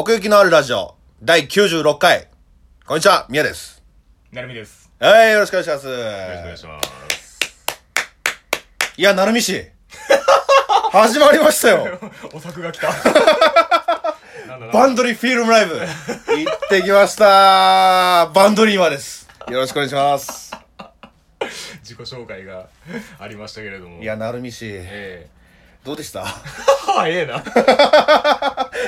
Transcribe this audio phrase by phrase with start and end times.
[0.00, 2.28] 奥行きのあるラジオ、第96回。
[2.86, 3.82] こんにちは、宮です。
[4.30, 4.92] なるみです。
[5.00, 5.88] はい、よろしくお願いします。
[5.88, 7.38] よろしくお願いします。
[8.96, 9.68] いや、なるみ氏。
[10.92, 11.98] 始まりましたよ。
[12.32, 12.92] お作が来た。
[14.46, 15.80] なんだなんだバンドリーフィルムライブ。
[15.80, 15.84] 行
[16.48, 18.30] ってきました。
[18.32, 19.28] バンドリーマです。
[19.48, 20.52] よろしくお願いします。
[21.82, 22.68] 自己紹介が
[23.18, 24.00] ありましたけれども。
[24.00, 25.28] いや、なるみ氏、え
[25.84, 26.20] どうでした？
[26.24, 26.24] え
[26.86, 27.42] 早えな。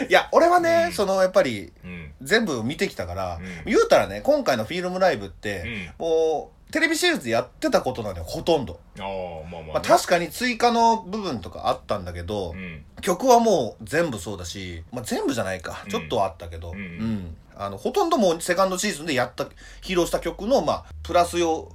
[0.09, 2.13] いや、俺はね、その、やっぱり、うん。
[2.23, 8.79] 全部見てきたから、うん言うたらね、今回のフィルムライブって、もう、テレビシリーズでやってたことなのよ、ほとんど。
[8.99, 9.05] ああ、
[9.51, 9.73] まあまあ。
[9.75, 12.85] まあ、確かに追加の部分とかあったんだけど、うん。
[13.01, 19.45] 曲はもう全部そうだし、まあ、全部じゃないか、うんちょっとはあったけど、うんうんあのほとんどもうセカンドシーズンでやった
[19.83, 21.71] 披露した曲の、まあ、プラス要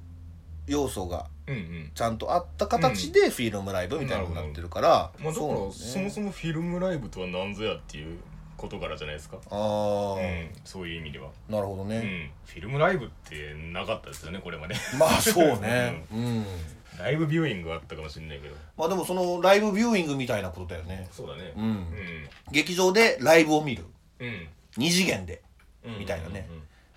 [0.65, 1.91] 要素がうんうん。
[1.93, 8.19] ちゃんとあった形でフィルムライブみたいなのになってるから、まあだから、そもそもフィルムライブとは何ぞやっていう
[8.57, 9.37] ことからじゃないですか。
[9.49, 10.49] ああ、うん。
[10.63, 11.29] そういう意味では。
[11.49, 12.31] なるほどね、うん。
[12.45, 14.75] フィルムライブってなかったですよね、これまで。
[14.97, 16.45] まあそうねうん、
[16.97, 18.55] ライブビューイングはあったかもしれないけど。
[18.77, 21.53] まあでもそのライブビューイングみたいなことだよねそうだね。
[21.55, 21.85] うんうん。
[22.51, 23.85] 劇場でライブを見る
[24.19, 24.47] うん。
[24.77, 25.41] 二次元で
[25.83, 26.47] うんみたいなね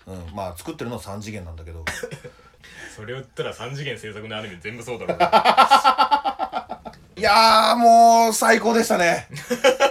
[0.06, 1.84] うん、まあ作ってるのは3次元なんだけど
[2.94, 5.18] それを言ったら3次元制作のアニメ全部そうだろう
[7.18, 9.26] いやーもう最高でしたね。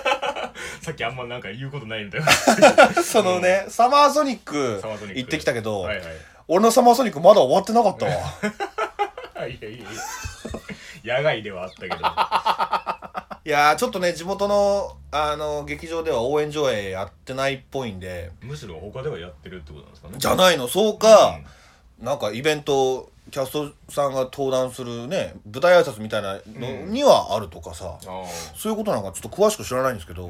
[0.82, 2.28] さっきあんまなんか言うことないみたいな。
[3.04, 5.20] そのね、サマーソニックサマーソニック。
[5.20, 6.06] 行ってきたけど、はいはい。
[6.48, 8.12] 俺のサマーソニックまだ終わってなかったわ。
[9.36, 9.82] はいいやいやい
[11.04, 11.18] や。
[11.18, 11.96] 野外ではあったけど。
[11.96, 12.00] い
[13.50, 18.32] やーちょっとね地元のあの劇場では応援上映やってないっぽいんで。
[18.42, 20.14] むしろ他ではやってるってことなんですかね。
[20.18, 20.70] じゃないの。
[20.70, 21.38] そうか、
[22.00, 28.24] なんかイベントキャストさんが登壇するね舞台挨拶みたいなのにはあるとかさ、あ
[28.56, 30.30] そういうことなんかちょっと詳しく知らないんですけど、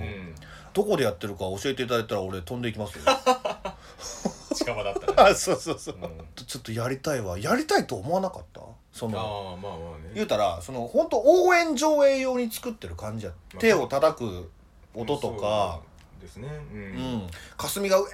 [0.73, 3.03] どこでやってるか教えていただいたら俺飛んでいきますよ。
[4.55, 5.29] 近場だったらね。
[5.31, 6.11] あ そうそうそう、うん。
[6.47, 7.37] ちょっとやりたいわ。
[7.37, 8.61] やりたいと思わなかった？
[8.91, 9.21] そのあ
[9.53, 10.11] あまあまあね。
[10.15, 13.31] 言うたらその本当応援上映用に作ってる感じや。
[13.53, 14.51] まあ手を叩く
[14.95, 15.79] 音とか、
[16.19, 16.47] ですね。
[16.47, 16.93] ううん。
[17.17, 17.97] ん、霞が「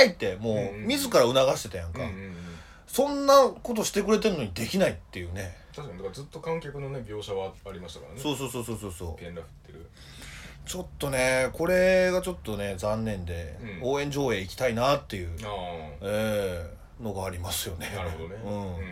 [0.00, 0.04] えい！
[0.04, 0.86] えい!」ってもううん。
[0.86, 2.51] 自ら促してたやんか、うんうんうん
[2.86, 8.20] そんなことしてくれてるのにできないっていうね、確かにだからずっと観客のね描写はありましたからね。
[8.20, 9.22] そうそうそうそうそうそう。
[9.22, 9.86] ペンラ振ってる。
[10.64, 13.90] ちょっとねこれがちょっとね残念で、うん。
[13.90, 15.48] 応援上映行きたいなっていう、あ
[16.02, 16.70] え
[17.00, 17.90] えのがありますよね。
[17.94, 18.36] あなるほどね。
[18.44, 18.76] うん。
[18.76, 18.82] うん。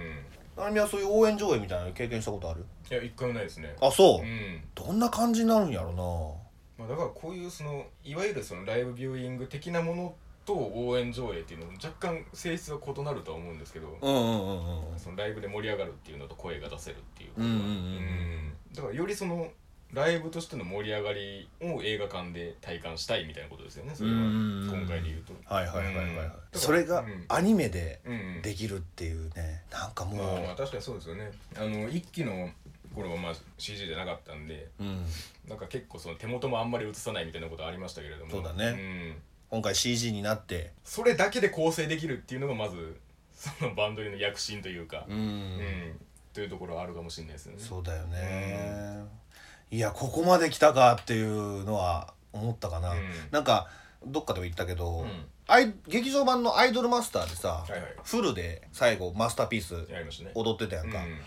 [0.57, 2.65] ななみはそういう応援上映みたいなの経験したことある？
[2.91, 3.75] いや一回もないですね。
[3.81, 4.62] あそう、うん。
[4.75, 6.39] どんな感じになるんやろ
[6.78, 10.15] まあ、だからこういうそのいわゆるそのライブビューイング的なもの
[10.45, 14.99] と応援上映っていうのも若干性質は異なるとは思うんですけど、なうんうんうんうん。
[14.99, 17.31] そのライブで盛り上がるっていうのと声が出せるっていう。
[17.37, 19.49] うんうんうんうんだからよりその
[19.93, 24.17] ライブとしての盛り上がりを映画館で体感したいみたいなことですよねそれは。
[24.17, 25.33] 今回で言うと。
[25.53, 26.33] はいはいはいはい、うん。
[26.53, 27.25] それがうん。
[27.28, 28.01] アニメで
[28.43, 31.33] できるっていうねなんかもう、確かにそうですよね。
[31.57, 32.51] あの一期の
[32.95, 35.05] 頃はまあ CG じゃなかったんでうん、
[35.49, 38.31] なんか結構その手元もあんまり映さないみたいなことありましたけれども。
[38.31, 38.71] そうだね。
[38.71, 39.17] ん
[39.50, 40.72] 今回 CG になって。
[40.84, 42.97] それだけで構成できるっていうのがまず
[43.33, 46.00] そのバンドリの躍進というか、うん、うん。
[46.33, 47.59] というところはあるかもしれないですよね。
[47.59, 49.00] そうだよね、
[49.72, 53.00] いやここまで来たかっていうのは思ったかな、うん。
[53.33, 53.69] なんか
[54.06, 55.27] どっかでも言ったけど、うん。
[55.49, 57.83] アイ劇場版の「アイドルマスター」でさ、はいはい。
[58.05, 59.75] フルで最後マスターピース。
[60.34, 61.21] 踊ってたやんか、うん。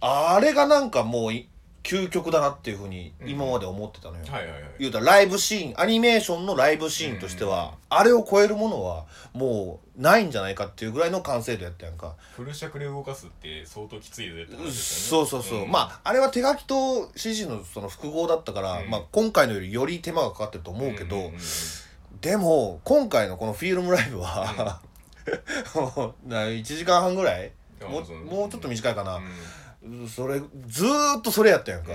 [0.00, 1.50] あれがなんかもうい
[1.82, 3.28] 究極だなっていうふうにうん。
[3.30, 4.62] 今まで思ってたのよ、はいはいはい。
[4.78, 15.26] 言うたらライブシーンアニメーションのライブシーンとしては、あれを超えるものはもうないんじゃないかっていうぐらいの完成度やったやんか、フル尺で動かすって相当きついぜって話ですよね。
[15.26, 15.70] そうそうそう、ん。
[15.70, 18.90] まああれは手書きと CG のその複合だったから、うん。
[18.90, 21.32] まあ、今回のよりより手間がかかってると思うけど、んんん
[22.20, 24.80] でも今回のこのフィルムライブは、
[26.26, 27.52] な1時間半ぐらい？
[27.88, 29.24] もううもうちょっと短いかな、うん
[30.08, 31.92] それずーっとそれやったやんか。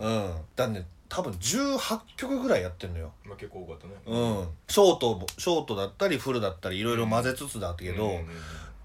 [0.00, 0.06] うん。
[0.06, 3.12] うん、だね多分18曲ぐらいやってんのよ。
[3.24, 3.94] まあ結構多かったね。
[4.06, 4.48] うん。
[4.68, 8.20] ショートもショートだったりフルだったりいろいろ混ぜつつだったけど、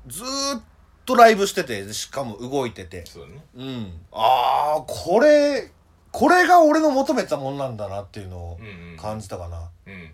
[0.07, 0.61] ずーっ
[1.05, 3.05] とライブしててしかも動いてて。
[3.05, 3.43] そうだね。
[3.55, 3.93] うん。
[4.11, 5.71] ああこれ
[6.11, 8.59] これが俺の求めたもんなんだなっていうのを
[8.97, 9.69] 感じたかな。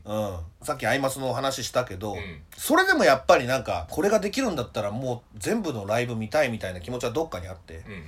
[0.05, 0.13] うん。
[0.13, 2.41] うん、さっきアイマスの話したけど、うん。
[2.55, 7.83] それでもやっぱりなんかこれができるんだったらもう全部のライブ見たいみたいな気持ちはどっかにあって。
[7.88, 8.03] うんうん。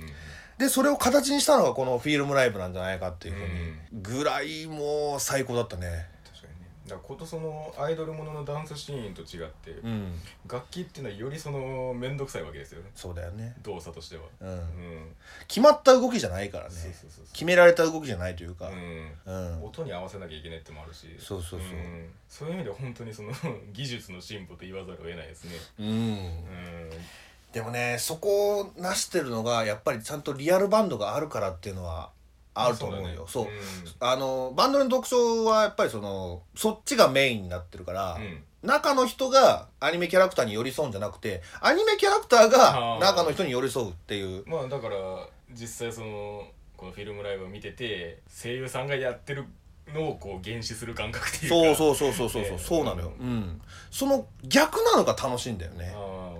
[0.58, 6.06] でそれを形にしたのがこのフィルムライブなんじゃないかっていうふうに、ぐらいもう最高だったね
[6.90, 10.12] だからことそのアイドルもののダンスシーンと違って、うん。
[10.50, 12.90] 楽器っていうのはよりその面倒くさいわけですよね。
[12.94, 13.54] そうだよね。
[13.62, 14.22] 動作としては。
[14.40, 14.48] うん。
[14.48, 14.62] うん。
[15.46, 16.74] 決まった動きじゃないからね。
[17.32, 18.68] 決められた動きじゃないというか。
[18.68, 19.60] ううん。
[19.60, 21.06] ん音に合わせなきゃいけないってもあるし。
[21.18, 21.68] そうそうそう。
[21.68, 22.10] ん。
[22.28, 23.30] そういう意味では本当にその
[23.72, 25.52] 技術の進歩と言わざるを得ないですね。
[25.78, 25.86] うん。
[25.86, 26.90] うん。
[27.52, 32.10] でもねそこを成してるのがやっぱりちゃんとリアルバンドがあるからっていうのは
[32.64, 33.26] あると思うよ。
[33.28, 33.46] そう,、
[34.00, 38.18] あのバンドの特徴はやっぱりそのそっちがメインになってるから、
[38.62, 44.44] 中の人がアニメキャラクターに寄り添うんじゃなくてアニメキャラクターが中の人に寄り添うっていう。
[44.46, 44.96] まあだから
[45.52, 46.46] 実際その
[46.76, 49.44] このフィルムライブを見てて声優さんがやってる
[49.94, 51.76] のをこう原始する感覚っていうか。
[51.76, 52.58] そうそうそうそうそうそう、ね。
[52.58, 53.60] そうなのよ、うん、
[53.90, 55.94] その逆なのが楽しいんだよね、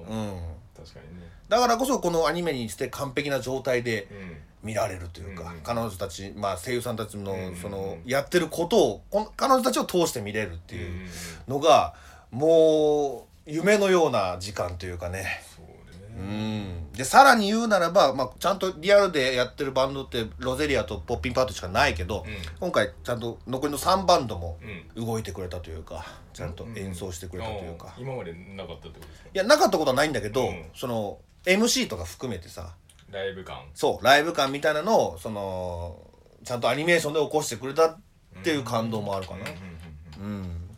[0.08, 0.40] うん、
[0.76, 1.28] 確かにね。
[1.48, 5.60] だからこそこのアニメにして完璧な状態でうん見られるというか、うん。
[5.60, 7.56] 彼女たち、まあ、声優さんたちのうん。
[7.56, 10.82] そのやってることをこの彼女たちを通して見れるってうん。
[10.82, 10.90] いう
[11.48, 11.94] のが
[12.30, 15.42] もう夢のような時間というかね。
[15.56, 15.62] そ
[16.18, 16.92] うん。
[16.92, 22.34] でさらに言うならば、まあ、ちゃんとリアルでやってるバンドってロゼリアとポッピンパートしかないけど、うん。
[22.58, 24.58] 今回ちゃんと残りの3バンドも
[24.96, 25.06] うん。
[25.06, 26.04] 動いてくれたというか
[26.34, 29.28] ちゃんと演奏してくれたというか、ああ今までなかったってことですか？
[29.32, 30.64] いやなかったことはないんだけど、うん。
[30.74, 32.74] その MC とか含めてさ
[33.10, 33.58] ライブ感。
[33.74, 35.98] そうライブ感みたいなのをその
[36.44, 37.98] ちゃんとアニメーションで起こしてくれたっ
[38.42, 39.44] ていう感動もあるかな。
[40.20, 40.68] うん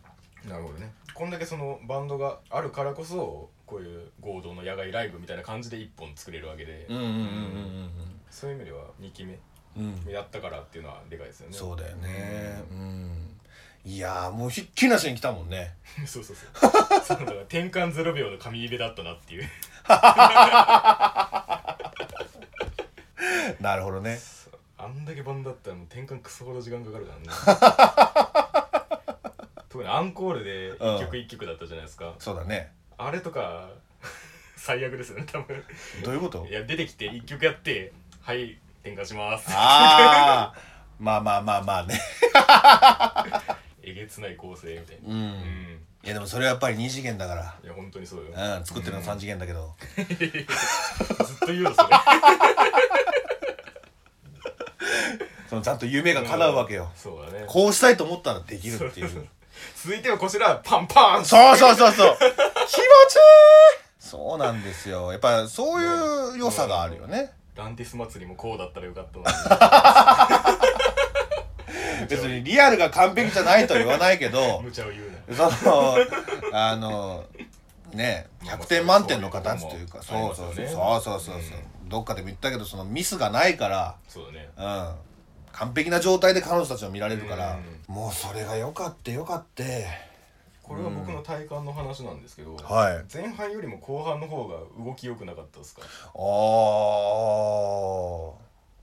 [0.47, 0.91] なるほどね。
[1.13, 6.87] こんだけそのバンドがあるからこそこういう合同の野外ライブみたいな感じで一本作れるわけで。
[6.89, 7.89] うんうんうんうん
[8.29, 9.37] そういう意味では2期目
[10.11, 11.55] やったからっていうのはでかいですよね。
[11.55, 12.63] そうだよね。
[12.71, 13.29] うん。
[13.85, 15.75] いやーもうひっきりなしに来たもんね。
[15.99, 16.71] う んそうそうそう。
[17.03, 19.43] そうだから転換0秒の紙入れだったなっていう
[23.59, 24.19] なるほどね。
[24.77, 27.25] あんだけバンドだったらもう転換クソほど時間かかるからね。
[29.69, 32.71] 特にアンコールで一曲一曲だったじゃないですか、そうだね。
[32.97, 33.69] あれとか
[34.55, 35.63] 最悪ですよね多分。
[36.03, 36.45] どういうこと？
[36.47, 37.91] いや出てきて一曲やって
[38.21, 39.47] はい転換します。
[39.51, 40.55] ああ
[40.99, 41.99] まあまあまあまあね。
[43.81, 45.13] えげつない構成みたいな。
[45.13, 45.79] うん、うん。
[46.03, 48.31] いやでもそれはやっぱり2次元だかいや本当にそうよ。
[48.33, 50.05] らうん作ってるのは3次元だけど、ずっ
[51.39, 51.87] と言うのそれ
[55.53, 57.45] そのちゃんと夢が叶うわけよ、そうだね。
[57.47, 59.27] こうしたいと思ったらできるっていう。
[59.83, 61.25] 続いてはこちらパンパン。
[61.25, 62.17] そうそうそうそう。
[62.17, 62.31] 気持ちいい。
[63.99, 65.11] そうなんですよ。
[65.11, 67.31] やっぱそういう良さがあるよね。
[67.55, 69.25] ランティス祭りもこうだったらよかったの
[72.09, 75.51] 別にリアルが完璧じゃないとは言わないけどに無茶を言うな。
[75.51, 75.95] その
[76.51, 77.25] あの
[77.93, 81.21] ね100点満点の形というかそうそうそうそうそうそうそう。
[81.21, 81.39] そう
[81.85, 83.95] どっかでも言ったけどそのミスがないから。
[84.09, 84.49] そうだね。
[84.57, 84.95] うん
[85.53, 87.57] 完璧な状態で彼女たちを見られるから
[87.87, 89.87] うもうそれがよかってよかって。
[90.61, 93.05] これは僕の体感の話なんですけど、はい。
[93.13, 95.81] 前半よりも後半の方が動き良くなかったですか？
[95.81, 95.89] ああ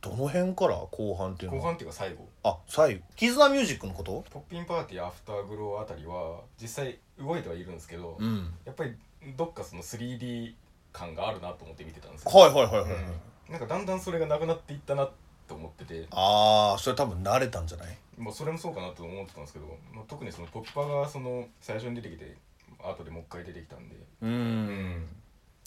[0.03, 1.63] どの辺から後半っていうのは？
[1.63, 2.29] 後半っていうか最後。
[2.45, 3.05] あ最後。
[3.17, 4.25] 絆ミュージックのこと？
[4.31, 8.53] ポッピンパーティーアフターグローあたりは実際動いてはいるんですけど、うん。
[8.67, 8.95] やっぱり
[9.39, 10.53] どっかその 3D
[10.93, 12.93] 感があるなと思って見てたんですよ、はいはいはいはい、はい。
[12.93, 13.53] うん。
[13.53, 15.09] なんかだんだんそれがなくなっていったな
[15.51, 16.07] と思ってて。
[16.13, 17.99] ああそれ多分慣れたんじゃない？
[18.17, 22.37] もうそれもそうかなと思ってたんですけど、まあ、特にそのポッパがその最初に出てきて
[22.83, 23.97] 後でもう一回出てきたんで。
[24.23, 25.09] うん。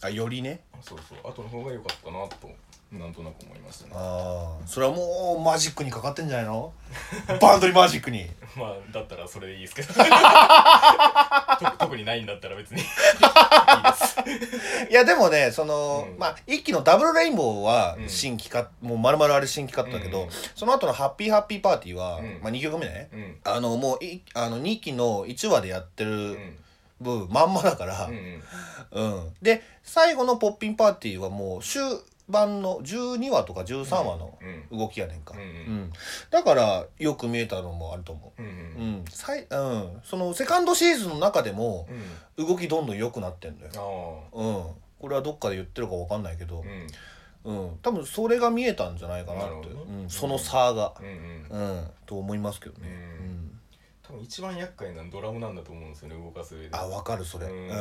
[0.01, 0.61] あよりね？
[0.81, 1.17] そうそう。
[1.29, 2.49] 後の方が良かったなと
[2.91, 3.91] なんとなく思いましたね。
[3.95, 6.71] ああそれはもうマジックにかかってんじゃないの？
[7.41, 8.25] バンドリマジックに。
[8.55, 9.93] まあだったらそれでいいですけど。
[9.97, 10.03] と
[11.79, 12.81] 特にないんだったら別に
[14.89, 16.17] いやでもねその、うん。
[16.17, 18.09] まあ一期のダブルレインボーはうん。
[18.09, 20.29] 新規カもう丸々あれ新規カットだけど、うん。
[20.55, 22.39] その後のハッピーハッピーパーティーは、うん。
[22.41, 23.09] まあ2曲目ね。
[23.13, 23.39] うん。
[23.43, 26.57] あのもういあの2期の1話でやってうるん。
[27.01, 28.41] 分まんまだから、うん
[28.91, 29.15] うん。
[29.15, 31.81] うん、で最後のポッピンパーティーはもう終
[32.29, 34.37] 盤の12話とか13話の
[34.71, 34.77] うん。
[34.77, 35.47] 動きやねんか、うんうん。
[35.47, 35.49] う
[35.85, 35.93] ん。
[36.29, 39.05] だからよく見えたのもあると思う、うんうんうん。
[39.09, 41.87] さいうん、そのセカンドシーズンの中でも
[42.37, 42.45] うん。
[42.47, 44.63] 動きどんどん良くなってんだよ、あうん、
[44.99, 46.63] これはどっかで言ってるか分かんないけど。
[47.45, 47.57] あ、うん。
[47.57, 47.77] うん。
[47.81, 49.69] 多分それが見えたんじゃないかなって。
[49.69, 50.93] うん、その差が、
[51.49, 52.87] うんと思いますけどね、
[53.19, 53.59] ううんん
[54.13, 56.69] 多分一番厄介なのドラムなんだと思うんですよね動かす上で。
[56.71, 57.67] あ分かるそれ、ううん。
[57.67, 57.71] ん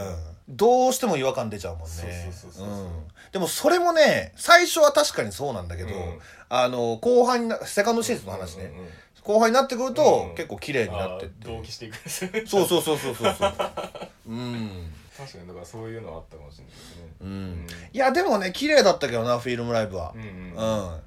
[0.48, 1.88] どうしても違和感出ちゃうもんね。
[1.88, 2.86] そうそうそうそうそう。
[3.32, 6.18] でもそれもね最初は確かにそうなんだけど、うん。
[6.48, 8.88] あの後半になセカンドシーズンの話ね、うんうんうん。
[9.24, 10.34] 後半になってくると、うん。
[10.34, 13.52] 結構綺麗になってっあてー同期していくんですよねそうそうそうそうそうそう。
[14.28, 14.90] うん。
[15.14, 17.06] 確かにだからそういうのはあったかもしれないですね。
[17.20, 20.14] うん、うんいやでもね綺麗だったけどなフィルムライブは。
[20.14, 20.54] うんうん。
[20.54, 21.00] うん、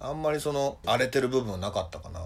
[0.00, 2.20] あんまりその荒れてる部分はなかったかな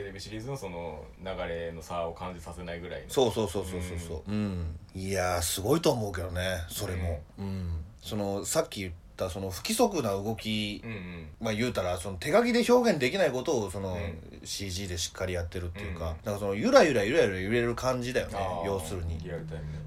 [0.00, 3.10] テテレビシリーズのその流れの差を感じさせないぐらいの。
[3.10, 4.30] そうそうそうそうそうそう。
[4.30, 7.20] うん、いやーすごいと思うけどねそれも。
[7.38, 11.26] うん、そのさっき言ったその不規則な動き、うんうん。
[11.40, 13.96] まあ言うたらその手書きで表現できないことをその、う
[14.44, 19.20] CG でしっかりやってるっていうか、うんなんかそのゆらゆらゆらゆら揺れる感じだよね要するに。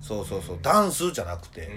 [0.02, 1.70] そうそうそうダンスじゃなくて、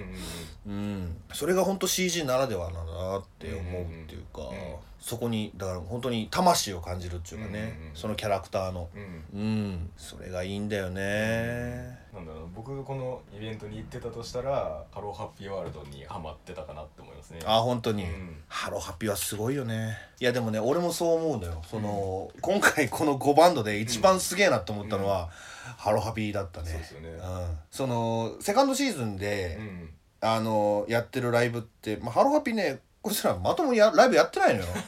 [0.67, 4.77] うんうんうん、それが本当 CG ならではなんだなって思うっていうか、うんうんうん。
[5.01, 7.97] そこにだから本当に魂を感じるっていうかね、うんうんうん。
[7.97, 8.89] そのキャラクターの。
[9.33, 9.41] うん。
[9.41, 9.91] うん。
[9.97, 17.41] それがいいんだよね、なんだろう僕このイベントに行ってたとしたらハローハッピーワールドにハマってたかなって思いますね。
[17.45, 18.37] あ本当に、うん。
[18.49, 19.99] ハローハッピーはすごいよね。
[20.19, 21.63] いやでもね俺もそう思うんだよ。
[21.67, 25.29] その、今回この5バンドで一番すげえなって思ったのは、
[25.77, 26.71] ハローハッピーだったね。
[26.71, 27.09] そうですよね。
[27.11, 29.91] ん、そのセカンドシーズンで、うん。
[30.23, 34.67] あのやってるライブって、まあ、ハローハッピーねこいつらまともにやライブやってないのよ。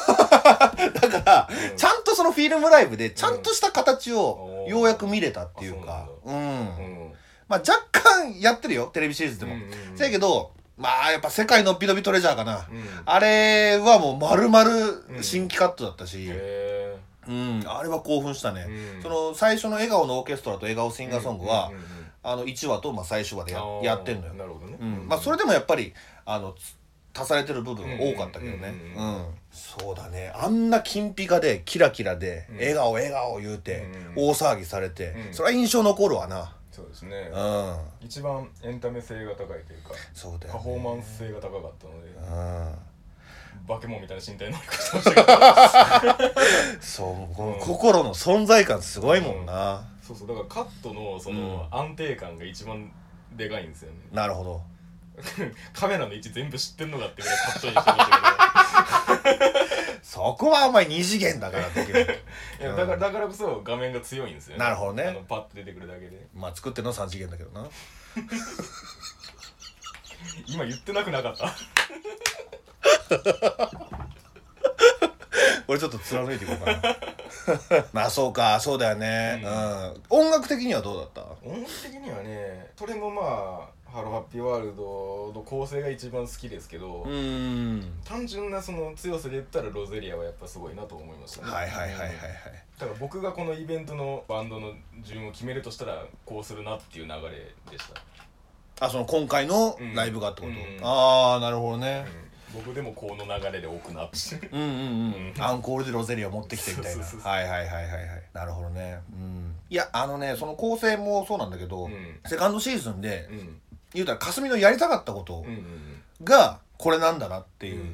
[0.00, 1.76] だから、うん。
[1.76, 4.70] ちゃんとそのフィルムライブでちゃんとした形をうん。
[4.70, 6.08] ようやく見れたっていうか。
[6.24, 7.12] うん、うん。
[7.48, 9.56] まあ若干やってるよテレビシリーズでも、
[9.94, 12.84] せやけどまあやっぱ「世界のっびのびトレジャー」かな、うん。
[13.04, 14.64] あれはもう丸々
[15.20, 16.96] 新規カットだったし、へ
[17.28, 17.62] うん。
[17.66, 18.66] あれは興奮したね、
[19.02, 21.70] その最初の「笑顔のオーケストラ」と「笑顔シンガーソングは」
[22.22, 24.34] あの1話とまあ最終話でややってんのよ。
[24.34, 24.76] なるほどね。
[24.80, 25.08] うん。
[25.08, 25.92] まあそれでもやっぱり
[26.24, 26.76] あのつ
[27.12, 28.74] 足されてる部分が多かったけどね。
[29.50, 30.32] そうだね。
[30.34, 32.56] あんな金ピカでキラキラでうん。
[32.56, 35.34] 笑顔笑顔言うてうん大騒ぎされてうん。
[35.34, 36.56] それは印象残るわな。
[36.70, 37.30] そうですね。
[37.32, 37.76] うん。
[38.00, 40.58] 一番エンタメ性が高いというかそうだよね。
[40.58, 42.74] パフォーマンス性が高かったのでうん。
[43.66, 46.34] 化け物みたいな身体能力してましたけど
[46.80, 49.82] そう心の存在感すごいもんな。
[50.02, 50.28] そうそう。
[50.28, 52.90] だからカットのその安定感が一番
[53.36, 53.98] でかいんですよね。
[54.12, 54.62] なるほど
[55.74, 62.16] カメラの位置全部知ってんのかってぐらいカットにしてましたそこはお前二次元だからできるけどい
[62.70, 64.58] やだからだからこそ画面が強いんですよね。
[64.64, 65.04] なるほどね。
[65.04, 66.26] あのパッと出てくるだけで。
[66.34, 67.68] まあ作ってんのは3次元だけどな。
[70.46, 71.54] 今言ってなくなかった。
[75.68, 76.96] 俺ちょっと貫いていこうかな。
[77.92, 79.42] まあそうかそうだよね。
[79.44, 81.22] うん、音楽的にはどうだった？
[81.48, 87.92] 音楽的にはねそれもまあハローハッピーワールドの構成が一番好きですけど、うん。
[88.04, 91.52] 単純なその強さで言ったらロゼリアはやっぱすごいなと思いましたね。
[91.52, 92.16] はいはいはいはいはい。
[92.78, 97.84] だから僕がこのイベントのバンドの順を決めるとしたらこうするなっていう流れでし
[98.78, 100.58] た、あその今回のライブがってこと、うん。
[100.82, 102.06] ああなるほどね。
[102.54, 104.48] うん、僕でもこの流れで置くなって。
[104.52, 105.42] うんうんうん、うん。
[105.42, 107.04] アンコールでロゼリア持ってきてみたいな。
[107.04, 108.22] はいはいはいはいはい。
[108.32, 109.00] なるほどね。
[109.12, 109.56] うん。
[109.68, 112.20] いやあのねその構成もそうなんだけど、うん。
[112.24, 113.60] セカンドシーズンでうん
[113.94, 115.44] 言うたら霞のやりたかったこと
[116.24, 117.84] がこれなんだなっていう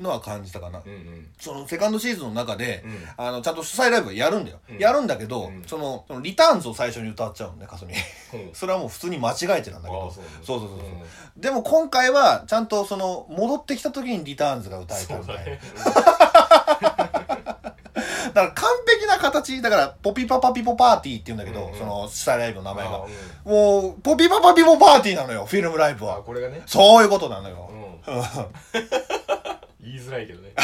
[0.00, 1.26] のは感じたかな、うんうん。
[1.38, 2.98] そのセカンドシーズンの中で、うん。
[3.16, 4.78] あのちゃんと主催ライブやるんだよ、うん。
[4.78, 5.62] やるんだけど、うん。
[5.66, 8.50] そのそのリターンズを最初に歌っちゃうんだよかすみうん。
[8.54, 10.12] それはもう普通に間違えてなんだけど。
[10.12, 10.68] そうそうそう。
[10.68, 10.78] そう
[11.36, 15.42] でも今回はちゃんとその戻ってきた時にリターンズが歌えたみたいな
[18.32, 21.78] だから完璧な形だからポピパパピポパーティーって言うんだけど、うんうん。
[21.78, 23.00] その主催ライブの名前が。
[23.44, 23.52] うん。
[23.52, 26.62] もうポピパパピポパーティーなのよフィルムライブあはこれがね。
[26.66, 27.70] そういうことなのよ、
[28.06, 28.14] うん。
[28.14, 28.22] う ん
[29.82, 30.50] 言いづらいけどね。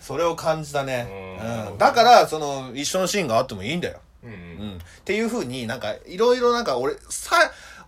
[0.00, 1.66] それを感じたね、うん。
[1.72, 1.78] うん。
[1.78, 3.98] だからその一緒のシーンがあってもいいんだよ。
[4.24, 4.68] うんううん。
[4.76, 7.36] ん、っていうふうになんかいろいろなんか俺さ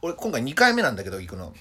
[0.02, 1.52] 俺今回2回目なんだけど行くの。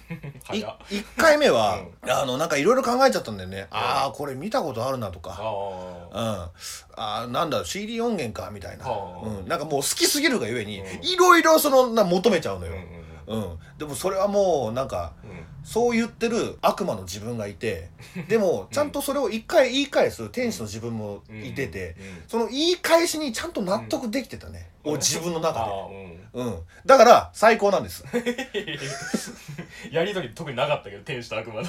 [0.54, 0.78] い 早っ。
[0.90, 6.50] 1回目は、あのなんかいろいろ考えちゃったんだよね、ああこれ見たことあるなとか、あうん、
[6.96, 9.28] あーなんだ CD 音源かみたいな、はあ。
[9.28, 11.06] うん、なんかもう好きすぎるがゆえにうん。
[11.06, 12.74] いろいろそのな求めちゃうのよ。
[12.74, 12.99] うん、うん
[13.30, 13.60] うん。
[13.78, 15.46] でもそれはもうなんかうん。
[15.64, 17.90] そう言ってる悪魔の自分がいて
[18.28, 22.24] でもちゃんとそれを一回言い返す天使の自分もいてて、うん。
[22.28, 26.20] その言い返しにちゃんと納得できてたね、う自分の中で。
[26.34, 26.48] うん。
[26.48, 26.60] うん。
[26.86, 28.04] だから、最高なんです。
[29.92, 31.64] やりとり特になかったけど天使と悪魔の。
[31.64, 31.68] い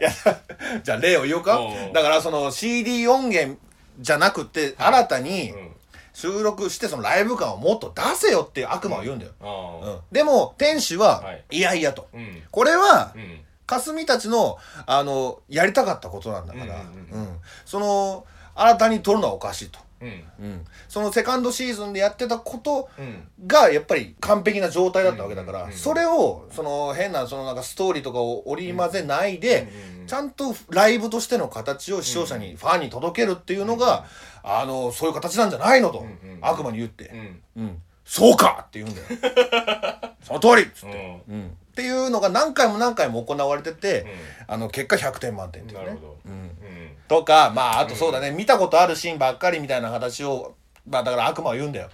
[0.00, 0.10] や、
[0.82, 1.58] じゃあ例を言おうか。
[1.58, 1.92] うん。
[1.92, 3.58] だからその CD 音源
[3.98, 5.72] じゃなくて、新たにうん
[6.12, 9.32] 収録してそのライブ感をもっと出せよっていう悪魔は言うんだよ。
[9.40, 10.00] ああうん。
[10.12, 12.08] でも、天使ははい、いやいやと。
[12.12, 17.40] うんこれはう、ん霞たちの、あの、やりたかったことなんだから、うんうんうん。
[17.64, 19.78] その、新たに撮るのはおかしいと。
[20.02, 20.46] うん。
[20.46, 20.64] うん。
[20.88, 23.28] そのセカンドシーズンでやってたことうん。
[23.46, 34.04] がやっぱり完璧な状態だったわけだから、それをその変なそのなんかストーリーとかを織り交ぜないで、うんちゃんとライブとしての形を視聴者に、ファンに届けるっていうのが、
[34.42, 36.04] あのそういう形なんじゃないのと、
[36.40, 37.10] 悪魔に言って。
[37.56, 37.62] う、ん。
[37.62, 37.82] うん。
[38.04, 40.14] そうかって言うんだよ。
[40.22, 41.34] その通りっつって、うん。
[41.34, 41.58] うん。
[41.72, 44.06] っていうのが何回も何回も行われてて、う
[44.48, 45.86] あの結果100点満点っていうね。
[45.86, 46.16] なるほど。
[46.26, 46.32] うん。
[46.32, 50.54] うんとかまああとそうだね、見たことあるシーンばっかりみたいな形を
[50.88, 51.88] まあだから悪魔は言うんだよ、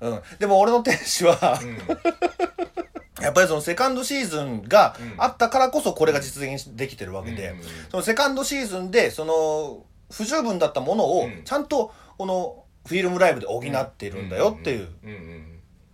[0.00, 0.10] うん。
[0.10, 1.78] うん、でも俺の天使は、うん。
[3.20, 5.14] やっぱりそのセカンドシーズンがうん。
[5.18, 7.62] あったからこそこれが実現できてるわけで、うん。
[7.90, 11.42] そのセカンドシーズンでその不十分だったものをうん。
[11.44, 14.88] ちゃんとこのフィルムライブで補ってるんだよっていう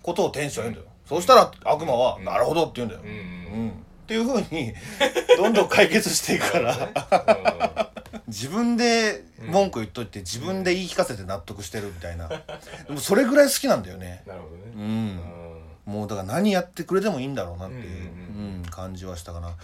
[0.02, 2.24] ことを天使は言うんだよ、そうしたら悪魔は「うん。
[2.24, 3.08] なるほど」って言うんだよ、うん。
[3.08, 3.12] う
[3.66, 3.70] ん。
[3.70, 3.72] っ
[4.06, 4.74] ていうふうに
[5.36, 7.90] どんどん解決していくから
[8.26, 12.28] 自分で文句言っといて自分で言い聞かせて納得してるみたいな。
[12.28, 12.36] で
[12.90, 14.22] もそれぐらい好きなんだよね。
[14.26, 14.62] なるほどね。
[14.74, 15.20] うん。
[15.92, 19.54] もうだから何やってくれてもいいんだろうなっていう、感じはしたかな。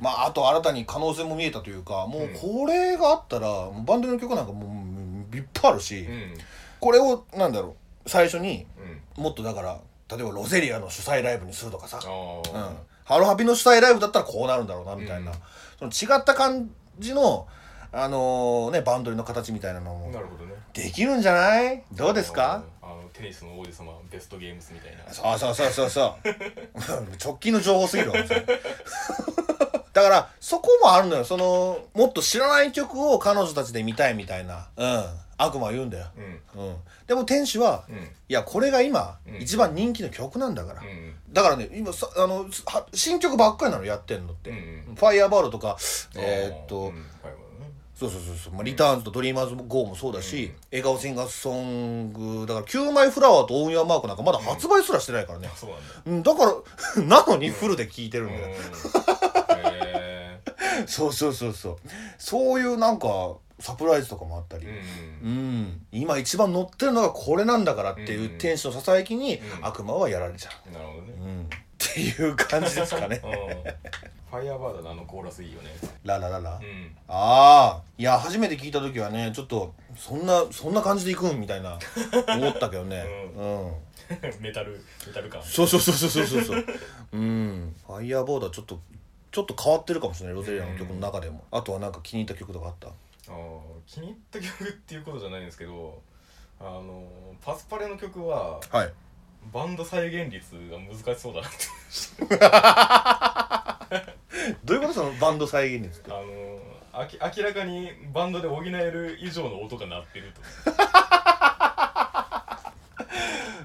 [0.00, 3.48] まああと新たに可能性も見えたというかもうこれがあったら
[3.86, 4.84] バンドの曲なんかも
[5.32, 6.34] ういっぱいあるし、うん
[6.80, 8.66] これをなんだろう最初に
[9.16, 9.22] うん。
[9.22, 9.78] もっとだから
[10.10, 12.56] 例えばロゼリアの主催ライブにするとかさ、あうん。
[12.56, 12.72] あ、
[13.04, 15.90] ハロハピの主催ライブだったらこうなるんだろうなみたいな、うん。
[15.90, 17.46] その違った感じの
[17.92, 20.10] あのねバンドリの形みたいなのも。
[20.10, 20.54] なるほどね。
[20.72, 21.82] できるんじゃない？
[21.92, 22.62] どうですか？
[22.82, 25.12] あのテニスの王子様ベストゲームスみたいな。
[25.12, 26.28] そうそうそうそうそう。
[27.22, 28.16] 直近の情報すぎるわ
[29.92, 31.24] だからそこもあるのよ。
[31.24, 34.68] そのもっと知らない曲を彼女たちで見たいみたいな。
[34.76, 35.04] うん。
[35.42, 36.06] 悪魔は言うんだよ、
[36.54, 36.66] うん。
[36.66, 37.96] うん、でも天使は、うん。
[37.96, 39.36] いやこれが今、うん。
[39.40, 44.56] 一番人気の曲なんだから、うんだからね今さあのは新曲ばっかりなのやってんのって、 FIRE
[44.96, 45.78] BIRD とか
[46.16, 46.92] えーっと、
[48.00, 55.70] そうそうそうそう、まあ、 Returns とドリーマーズ GO もそうだし、笑顔シンガーソングだから「キューマイフラワー」と「オン・ユア・マーク」なんかまだ発売すらしてないからね、そう
[56.10, 56.34] なんだ。
[56.34, 56.70] から
[57.04, 58.48] なのにフルで聴いてるんだよ、
[60.86, 61.76] そうそうそうそう。
[62.18, 64.82] そういうなんかサプライズとかもあったり、え
[65.22, 65.32] ううん。
[65.62, 65.86] ん。
[65.92, 69.66] 今一番乗ってるのがこれなんだからっていううん天使のささやきにうん。
[69.66, 71.12] 悪魔はやられちゃなるほどね。
[71.18, 71.50] う、うん、
[71.90, 73.20] っていう感じですかね。
[73.24, 73.30] うん。
[74.30, 75.70] ファイヤーバードのあのコーラスいいよね。
[76.04, 76.96] ララララ、うん。
[77.08, 81.78] ああいや初めて聞いた時はねちょっとそんなそんな感じでいくんみたいな
[82.28, 83.04] 思ったけどね。
[83.34, 83.74] う うん、
[84.40, 85.42] メタルメタル感。
[85.42, 86.64] そうそうそうそうそうそうそう。
[87.12, 87.74] うん。
[87.86, 88.80] ファイヤーボードはちょっと
[89.32, 92.88] ちょっと変わってるかもしれないロゼリアの曲の中でも、あとはなんか気に入った曲とかあった？
[92.88, 96.00] あー気に入った曲っていうことじゃないんですけど
[96.60, 97.04] あの
[97.44, 98.92] パスパレの曲ははい
[99.52, 101.58] バンド再現率が難しそうだなって。
[104.64, 106.10] どういうことそのバンド再現率って？
[106.12, 106.22] あの
[106.92, 110.40] あき明らかにバンドで補える以上の音が鳴ってると。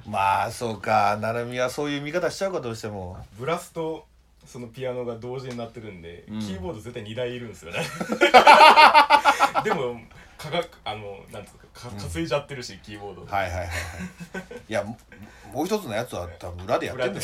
[0.10, 1.18] まあそうか。
[1.20, 3.18] 成海はそういう見方しちゃうかどうしても。
[3.38, 4.06] ブラスと
[4.46, 6.40] そのピアノが同時になってるんで、うん。
[6.40, 7.80] キーボード絶対2台いるんですよね。
[9.64, 10.00] でも
[10.38, 13.68] かがあのなんつうかか担いじゃってるし、キーボードはいはいはいはい。
[14.70, 14.98] いやも
[15.54, 17.22] もう一つのやつは多分裏でやってんのよ。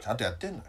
[0.00, 0.64] ちゃんとやってんのよ。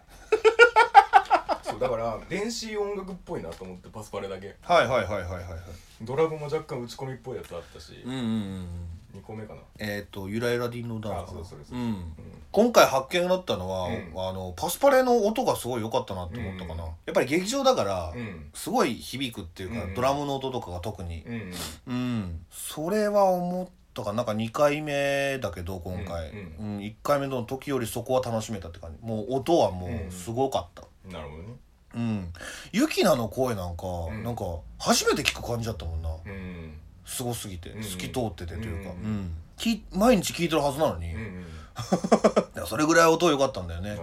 [1.63, 4.55] そうだから電子音楽っぽいなと思ってパスパレだけ。
[4.61, 5.59] はいはいはいはいはいはい。
[6.01, 8.67] ドラムも若干打ち込みっぽいやつあったし、うんうんうん
[9.13, 9.61] 2個目かな。
[9.79, 11.83] えっ、とゆらゆらディンのダンあそうそれそれう。
[11.83, 12.13] ん。
[12.51, 14.11] 今回発見だったのは、うん。
[14.15, 16.89] あのパスパレの音がすごい良かったなって思ったかな、うん。
[16.89, 18.49] やっぱり劇場だから、うん。
[18.53, 19.93] すごい響くっていうか、うん。
[19.95, 21.23] ドラムの音とかが特に。
[21.25, 21.53] うん
[21.87, 24.17] うん、それは思ったかな。
[24.17, 26.77] なんか2回目だけど今回、ううん。
[26.77, 26.79] ん。
[26.81, 29.05] 1回目の時よりそこは楽しめたって感じ。
[29.05, 30.83] もう音はもうすごかった。
[31.11, 31.49] なるほどね。
[31.95, 32.31] うん、
[32.71, 34.23] ユキナの声なんか、ん。
[34.23, 34.43] なんか
[34.77, 36.09] 初めて聞く感じだったもんな。
[36.09, 36.73] うん
[37.05, 39.33] すごすぎて、うん透き通っててというか、ううんん。
[39.57, 41.45] き毎日聞いてるはずなのに、うんうん
[42.67, 43.95] それぐらい音良かったんだよね。
[43.95, 44.01] ね。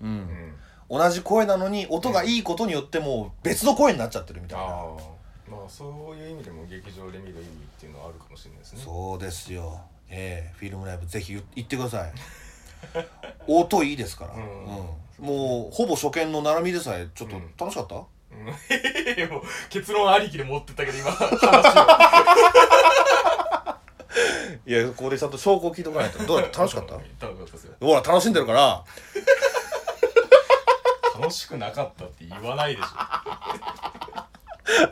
[0.00, 0.08] うん。
[0.08, 0.98] うん。
[0.98, 4.72] 同じ声なのに音がいいことによってもう別の声になっちゃってるみたいな、ま
[5.64, 7.44] あそういう意味でも劇場で見る意味っ
[7.78, 8.82] ていうのはあるかもしれないですね。
[8.84, 9.80] そうですよ。
[10.08, 10.54] ええ。
[10.56, 12.12] フィルムライブぜひ行ってください。
[13.46, 14.42] 音いいですから、うん。
[14.42, 15.26] うん。
[15.26, 17.52] もうほぼ初見の並みでさえちょっとうん。
[17.56, 18.02] 楽しかった、うん
[18.50, 21.36] いや もう結論ありきで持ってったけど今話を。
[24.66, 26.24] いやここでちゃんと証拠を聞いておかないと。
[26.24, 26.58] どうだった？
[26.60, 26.92] 楽しかった？
[26.94, 27.74] 楽しかったですよ。
[27.80, 28.84] ほら楽しんでるから。
[31.20, 32.88] 楽しくなかったって言わないでしょ。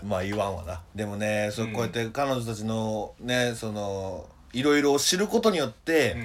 [0.05, 0.81] まあ言わんわな。
[0.95, 1.73] でもねそううん。
[1.73, 6.17] こうやって彼女たちのねそのいろいろを知ることによって、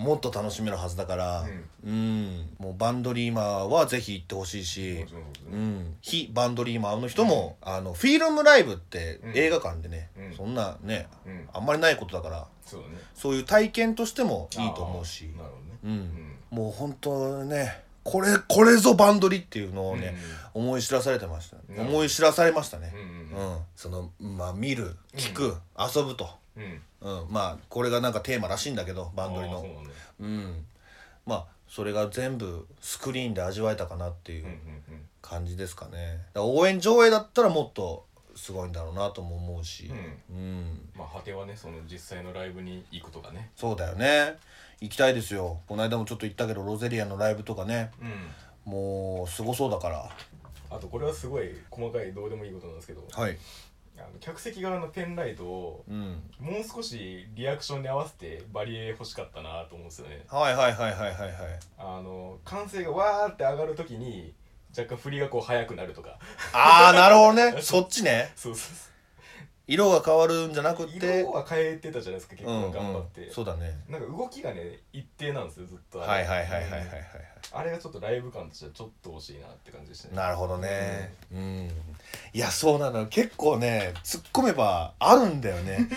[0.00, 1.44] もっと楽しめるはずだから
[1.84, 5.04] うん、もうバンドリーマーはぜひ行ってほしいし
[5.52, 10.36] うん、非バンドリーマーの人も、あのフィルムライブってうん映画館でね、うん。
[10.36, 11.48] そんなねうん。
[11.52, 12.94] あんまりないことだからそうだね。
[13.14, 15.34] そういう体験としてもいいと思うしね。
[15.84, 15.90] うん。
[15.90, 16.36] うん。
[16.50, 20.16] もう本当ねこれこれぞバンドリっていうのをね、
[20.54, 21.56] 思い知らされてました。
[21.68, 22.92] うん思い知らされましたね。
[22.94, 26.82] うんうんうん、そのまあ見る聞く、遊ぶと、うん。
[27.00, 29.64] うん、まあこれがなんかテーマらしいんだけどバンドリの。
[30.20, 30.66] うなん
[31.26, 34.56] まあそれが全部スクリーンで味わえたかなっていううんうん
[35.22, 36.20] 感じですかね。
[36.34, 39.90] 応援上映だったらもっとすごいんだろうなとも思うし。
[40.30, 43.50] うん、まあ果てはねその実際のライブに行くとかね。
[43.56, 44.36] そうだよね。
[44.80, 45.60] 行きたいですよ。
[45.68, 47.90] この間もちょっと行ったけどロゼリアのライブとかね。
[48.00, 48.72] うん。
[48.72, 50.10] もうすごそうだから。
[50.70, 53.06] あとこれはすごい細かいどうでもいいことなんですけど。
[53.10, 53.38] はい
[54.00, 56.22] あの客席側のペンライトをうん。
[56.40, 60.24] もう少しリアクションに合わせてバリエ欲しかったなと思うんですよね。
[60.28, 61.32] はいはいはいはいはいはい。
[61.78, 64.34] あの歓声がわーって上がるときに
[64.76, 66.18] 若干振りがこう速くなるとか。
[66.52, 67.60] ああなるほどね。
[67.60, 68.32] そっちね。
[68.36, 68.89] そうそうそ
[69.70, 73.78] 色が変わるんじゃなくうて色は変えてたじゃないですか結うん構頑張って、うん、そうだね。
[73.88, 76.90] なんか動きがね一定なんですよずっとはいはいはいはいはいはい
[77.52, 80.16] あれがちょっとライブ感としてはちょっと惜しいなって感じでしたね。
[80.16, 81.14] なるほどね。
[81.32, 81.70] うん。
[82.32, 82.90] いやそうな。
[82.90, 85.88] の結構ね突っ込めばあるんだよね。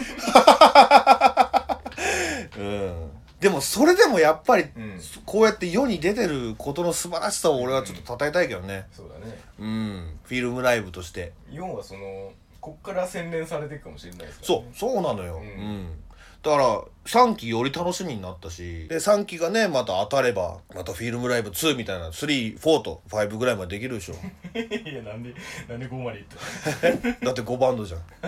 [2.57, 3.11] うん。
[3.39, 5.01] でもそれでもやっぱりうん。
[5.25, 8.87] こうやって世に出てることの素晴らしさを俺はちょっと称えたいけどね。
[8.91, 9.41] そうだね。
[9.59, 10.19] うん。
[10.23, 11.33] フィルムライブとして。
[11.49, 12.31] 4はその
[12.63, 15.47] こっから洗練されていくかもしれないですから、そうね、そうなのよ、ううん。
[15.47, 15.99] ん
[16.41, 18.87] だから3期より楽しみになったし。
[18.87, 24.15] で3期がねまた当たればまたフィルムライブ2みたいな34と5ぐらいまでできるでしょ。
[24.57, 25.33] いやなんで
[25.67, 26.91] なんで5までいった
[27.25, 28.01] だって5バンドじゃん。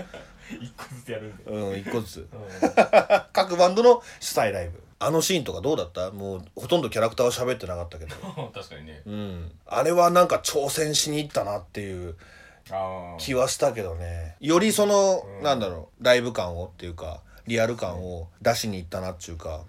[0.51, 2.19] 1個ずつやるんで、うん1個ずつ。
[2.19, 2.27] う
[3.33, 4.81] 各バンドの主催ライブ。
[4.99, 6.11] あのシーンとかどうだった？
[6.11, 8.15] もうほとんどキャラクターは喋ってなかったけど。
[8.15, 9.01] ん、確かにね。
[9.05, 9.51] うん。
[9.65, 12.15] あれはなんか挑戦しに行ったなっていう
[13.19, 14.35] 気はしたけどね。
[14.39, 19.61] よりその、うんなんだろうライブ感をっていうかリアル感を出しに行ったなっていうか。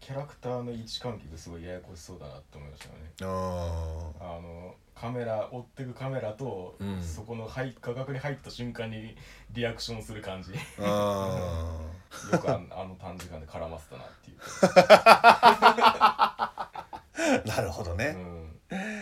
[0.00, 3.00] キャラクターの位置関係がすごいややこしそうだなって思いましたよね。
[3.20, 7.02] うんあのカメラ追ってくカメラと、うん。
[7.02, 9.16] そこの入画角に入った瞬間に
[9.52, 10.52] リアクションする感じ。
[10.54, 10.58] よ
[12.32, 19.01] あくあんあの短時間で絡ませたなっていう、ー なるほどね、うん、まあ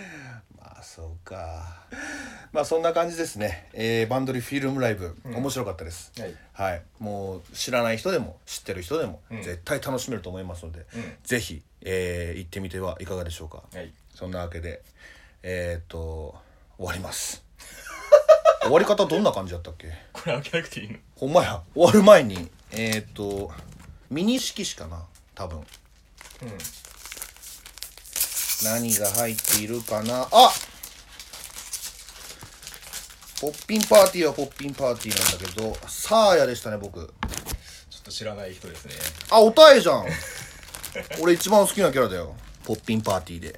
[0.82, 1.84] そうか。
[2.52, 5.36] まあそんな感じですね、えーバンドリフィルムライブ、うん。
[5.36, 6.12] 面白かったです。
[6.18, 6.82] はい、はい。
[6.98, 9.42] もう知らない人でも知ってる人でも、うん。
[9.42, 11.14] 絶対楽しめると思いますので、うん。
[11.22, 13.62] ぜひ、えー行ってみてはいかがでしょうか。
[13.72, 14.82] はい、そんなわけで
[15.42, 16.34] えーっと
[16.76, 17.42] 終わります。
[18.62, 19.92] 終わり方どんな感じだったっけ？
[20.12, 20.98] これ開けなくていいの？
[21.16, 21.62] ほんまや。
[21.74, 23.52] 終わる前にえーっと
[24.10, 25.04] ミニ色紙かな？
[25.34, 25.58] 多分。
[25.58, 25.66] うん。
[28.62, 30.28] 何が入っているかな？
[30.30, 30.52] あ
[33.40, 37.00] ポッピンパーティーはポッピンパーティーなんだけどサーヤでしたね僕。
[37.00, 38.92] ちょっと知らない人ですね。
[39.30, 40.04] あおたえじゃん。
[41.22, 42.34] 俺一番好きなキャラだよ。
[42.64, 43.56] ポッピンパーティーで。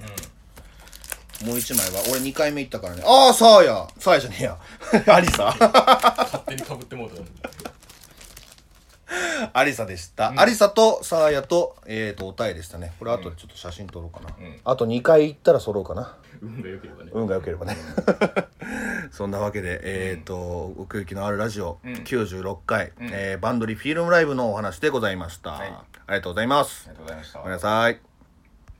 [1.42, 2.00] うもう一枚は。
[2.12, 3.02] 俺2回目行ったからね。
[3.04, 3.88] ああサーヤ。
[3.98, 4.58] サーヤじゃねえや。
[5.16, 5.50] アリサ。
[5.50, 7.50] ん勝手にかぶってもうた
[9.52, 10.40] アリサでした、うん。
[10.40, 12.92] アリサとサーヤとえー、とおたえでしたね。
[13.00, 14.60] これ後でちょっと写真撮ろうかな、うん。
[14.64, 16.16] あと2回行ったら揃うかな。
[16.40, 17.10] 運が良ければね。
[17.12, 17.76] 運が良ければね
[19.12, 21.92] そんなわけで、えっ、と奥行きのあるラジオ、うん。
[21.92, 23.10] 96回、うん。
[23.12, 25.68] えーバンドリフィルムライブのお話でございました、はい。
[25.68, 26.88] ありがとうございます。
[26.88, 27.38] ありがとうございました。
[27.38, 28.11] ごめんなさい